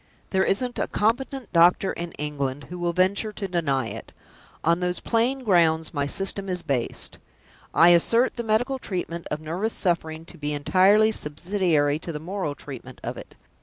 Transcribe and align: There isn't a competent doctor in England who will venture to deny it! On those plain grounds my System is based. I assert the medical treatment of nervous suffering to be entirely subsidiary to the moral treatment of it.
There 0.31 0.43
isn't 0.43 0.79
a 0.79 0.87
competent 0.87 1.53
doctor 1.53 1.93
in 1.93 2.11
England 2.13 2.63
who 2.71 2.79
will 2.79 2.91
venture 2.91 3.31
to 3.33 3.47
deny 3.47 3.85
it! 3.89 4.11
On 4.63 4.79
those 4.79 4.99
plain 4.99 5.43
grounds 5.43 5.93
my 5.93 6.07
System 6.07 6.49
is 6.49 6.63
based. 6.63 7.19
I 7.71 7.89
assert 7.89 8.35
the 8.35 8.41
medical 8.43 8.79
treatment 8.79 9.27
of 9.29 9.39
nervous 9.41 9.73
suffering 9.73 10.25
to 10.25 10.39
be 10.39 10.53
entirely 10.53 11.11
subsidiary 11.11 11.99
to 11.99 12.11
the 12.11 12.19
moral 12.19 12.55
treatment 12.55 12.99
of 13.03 13.15
it. 13.15 13.35